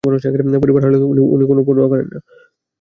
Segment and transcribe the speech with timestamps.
[0.63, 2.19] পরিবার হারালেও উনি পরোয়া করেন না।